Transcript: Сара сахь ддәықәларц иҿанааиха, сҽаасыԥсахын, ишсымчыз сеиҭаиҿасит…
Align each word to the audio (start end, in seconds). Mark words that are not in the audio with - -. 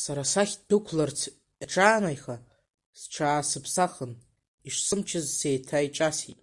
Сара 0.00 0.22
сахь 0.32 0.54
ддәықәларц 0.58 1.20
иҿанааиха, 1.62 2.36
сҽаасыԥсахын, 3.00 4.12
ишсымчыз 4.68 5.26
сеиҭаиҿасит… 5.38 6.34